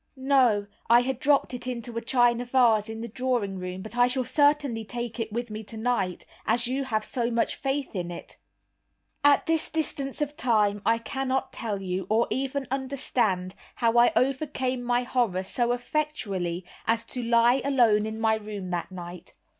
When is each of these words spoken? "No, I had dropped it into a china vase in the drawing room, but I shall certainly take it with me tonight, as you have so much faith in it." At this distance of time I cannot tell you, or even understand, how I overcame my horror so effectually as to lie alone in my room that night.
"No, 0.15 0.65
I 0.89 1.01
had 1.01 1.19
dropped 1.19 1.53
it 1.53 1.67
into 1.67 1.95
a 1.95 2.01
china 2.01 2.43
vase 2.43 2.89
in 2.89 3.01
the 3.01 3.07
drawing 3.07 3.59
room, 3.59 3.83
but 3.83 3.95
I 3.95 4.07
shall 4.07 4.23
certainly 4.23 4.83
take 4.83 5.19
it 5.19 5.31
with 5.31 5.51
me 5.51 5.63
tonight, 5.63 6.25
as 6.47 6.65
you 6.65 6.85
have 6.85 7.05
so 7.05 7.29
much 7.29 7.55
faith 7.55 7.95
in 7.95 8.09
it." 8.09 8.37
At 9.23 9.45
this 9.45 9.69
distance 9.69 10.19
of 10.19 10.35
time 10.35 10.81
I 10.87 10.97
cannot 10.97 11.53
tell 11.53 11.83
you, 11.83 12.07
or 12.09 12.25
even 12.31 12.67
understand, 12.71 13.53
how 13.75 13.95
I 13.99 14.11
overcame 14.15 14.81
my 14.81 15.03
horror 15.03 15.43
so 15.43 15.71
effectually 15.71 16.65
as 16.87 17.05
to 17.05 17.21
lie 17.21 17.61
alone 17.63 18.07
in 18.07 18.19
my 18.19 18.37
room 18.37 18.71
that 18.71 18.91
night. 18.91 19.35